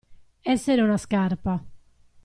Essere 0.41 0.81
una 0.81 0.97
scarpa. 0.97 1.63